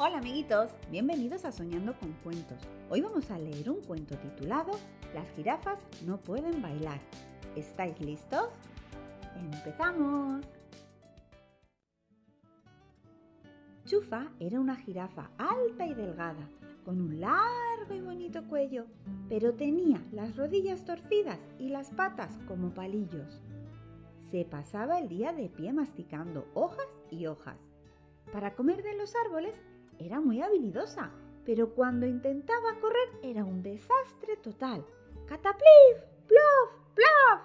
[0.00, 2.58] Hola amiguitos, bienvenidos a Soñando con Cuentos.
[2.88, 4.70] Hoy vamos a leer un cuento titulado
[5.12, 7.00] Las jirafas no pueden bailar.
[7.56, 8.48] ¿Estáis listos?
[9.34, 10.46] ¡Empezamos!
[13.86, 16.48] Chufa era una jirafa alta y delgada,
[16.84, 18.86] con un largo y bonito cuello,
[19.28, 23.42] pero tenía las rodillas torcidas y las patas como palillos.
[24.30, 27.58] Se pasaba el día de pie masticando hojas y hojas.
[28.32, 29.60] Para comer de los árboles
[29.98, 31.10] era muy habilidosa,
[31.44, 34.84] pero cuando intentaba correr era un desastre total.
[35.26, 36.04] ¡Cataplif!
[36.26, 36.94] ¡Plof!
[36.94, 37.42] ¡Plaf!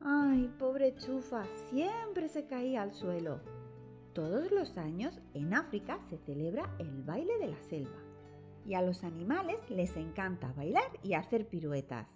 [0.00, 1.44] ¡Ay, pobre Chufa!
[1.70, 3.40] Siempre se caía al suelo.
[4.12, 8.02] Todos los años en África se celebra el baile de la selva
[8.66, 12.08] y a los animales les encanta bailar y hacer piruetas.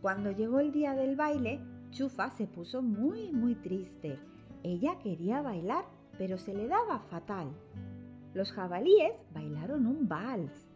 [0.00, 1.60] Cuando llegó el día del baile,
[1.90, 4.18] Chufa se puso muy muy triste.
[4.62, 5.84] Ella quería bailar,
[6.18, 7.52] pero se le daba fatal.
[8.34, 10.68] Los jabalíes bailaron un vals.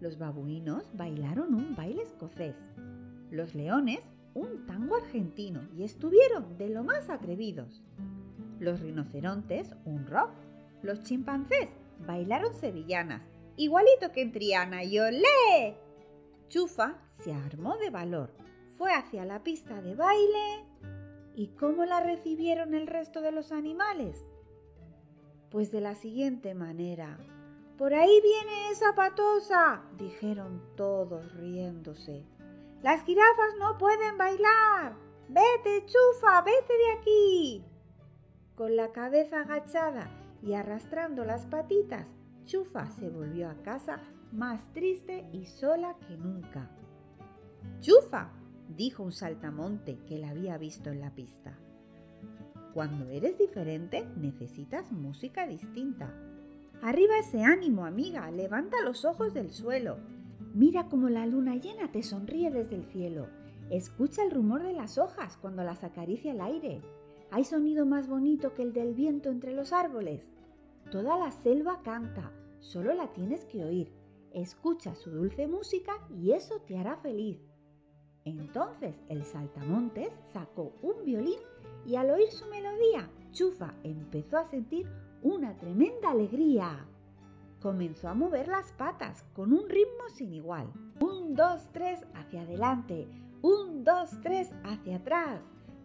[0.00, 2.56] Los babuinos bailaron un baile escocés.
[3.30, 4.00] Los leones
[4.34, 7.82] un tango argentino y estuvieron de lo más atrevidos.
[8.58, 10.30] Los rinocerontes un rock.
[10.82, 11.68] Los chimpancés
[12.06, 13.22] bailaron sevillanas,
[13.56, 15.76] igualito que en Triana y olé.
[16.48, 18.32] Chufa se armó de valor,
[18.76, 20.64] fue hacia la pista de baile.
[21.34, 24.24] ¿Y cómo la recibieron el resto de los animales?
[25.50, 27.18] Pues de la siguiente manera.
[27.76, 32.24] Por ahí viene esa patosa, dijeron todos riéndose.
[32.82, 34.94] Las jirafas no pueden bailar.
[35.28, 37.64] Vete, chufa, vete de aquí.
[38.54, 40.10] Con la cabeza agachada
[40.42, 42.06] y arrastrando las patitas,
[42.50, 44.00] Chufa se volvió a casa
[44.32, 46.68] más triste y sola que nunca.
[47.80, 48.32] Chufa,
[48.68, 51.56] dijo un saltamonte que la había visto en la pista.
[52.74, 56.14] Cuando eres diferente necesitas música distinta.
[56.82, 59.98] Arriba ese ánimo, amiga, levanta los ojos del suelo.
[60.54, 63.26] Mira cómo la luna llena te sonríe desde el cielo.
[63.70, 66.80] Escucha el rumor de las hojas cuando las acaricia el aire.
[67.32, 70.22] ¿Hay sonido más bonito que el del viento entre los árboles?
[70.90, 73.92] Toda la selva canta, solo la tienes que oír.
[74.32, 77.38] Escucha su dulce música y eso te hará feliz.
[78.24, 81.38] Entonces el saltamontes sacó un violín
[81.86, 82.59] y al oír su melodía,
[83.32, 84.88] Chufa empezó a sentir
[85.22, 86.86] una tremenda alegría.
[87.60, 90.72] Comenzó a mover las patas con un ritmo sin igual.
[91.00, 93.06] Un, dos, tres, hacia adelante.
[93.42, 95.42] Un, dos, tres, hacia atrás.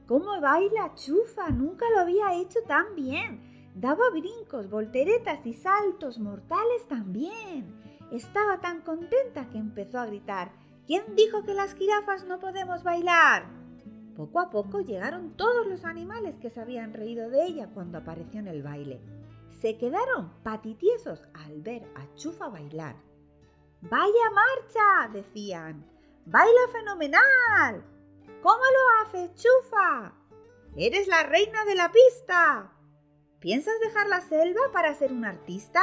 [0.07, 1.49] ¿Cómo baila Chufa?
[1.49, 3.71] Nunca lo había hecho tan bien.
[3.75, 7.75] Daba brincos, volteretas y saltos mortales también.
[8.11, 10.51] Estaba tan contenta que empezó a gritar.
[10.87, 13.64] ¿Quién dijo que las jirafas no podemos bailar?
[14.15, 18.39] Poco a poco llegaron todos los animales que se habían reído de ella cuando apareció
[18.39, 19.01] en el baile.
[19.61, 22.95] Se quedaron patitiesos al ver a Chufa bailar.
[23.81, 25.09] ¡Vaya marcha!
[25.11, 25.85] decían.
[26.25, 27.83] ¡Baila fenomenal!
[28.41, 30.13] ¿Cómo lo haces, Chufa?
[30.77, 32.71] ¡Eres la reina de la pista!
[33.39, 35.81] ¿Piensas dejar la selva para ser un artista?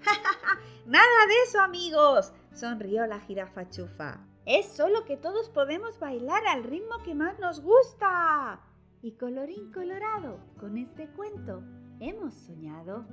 [0.86, 2.32] ¡Nada de eso, amigos!
[2.52, 4.26] Sonrió la jirafa Chufa.
[4.44, 8.60] Es solo que todos podemos bailar al ritmo que más nos gusta.
[9.00, 11.62] Y colorín colorado, con este cuento
[12.00, 13.06] hemos soñado.